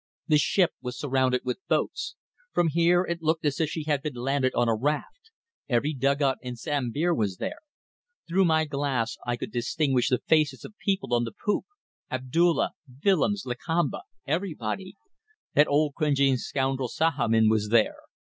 The 0.27 0.39
ship 0.39 0.71
was 0.81 0.97
surrounded 0.97 1.41
with 1.45 1.59
boats. 1.69 2.15
From 2.53 2.69
here 2.69 3.03
it 3.03 3.21
looked 3.21 3.45
as 3.45 3.59
if 3.59 3.69
she 3.69 3.83
had 3.83 4.01
been 4.01 4.15
landed 4.15 4.55
on 4.55 4.67
a 4.67 4.73
raft. 4.73 5.29
Every 5.69 5.93
dugout 5.93 6.39
in 6.41 6.55
Sambir 6.55 7.13
was 7.13 7.37
there. 7.37 7.59
Through 8.27 8.45
my 8.45 8.65
glass 8.65 9.17
I 9.27 9.37
could 9.37 9.51
distinguish 9.51 10.09
the 10.09 10.17
faces 10.17 10.65
of 10.65 10.73
people 10.79 11.13
on 11.13 11.23
the 11.23 11.31
poop 11.45 11.65
Abdulla, 12.09 12.71
Willems, 13.05 13.45
Lakamba 13.45 14.01
everybody. 14.25 14.95
That 15.53 15.67
old 15.67 15.93
cringing 15.93 16.37
scoundrel 16.37 16.89
Sahamin 16.89 17.47
was 17.47 17.69
there. 17.69 17.97